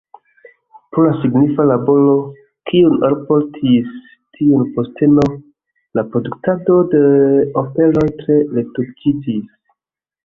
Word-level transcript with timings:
Pro 0.93 1.01
la 1.07 1.09
signifa 1.23 1.65
laboro, 1.71 2.15
kiun 2.71 2.95
alportis 3.09 3.91
tiu 4.39 4.63
posteno, 4.79 5.27
la 5.99 6.05
produktado 6.15 6.79
de 6.95 7.03
operoj 7.65 8.07
tre 8.25 8.41
reduktiĝis. 8.59 9.47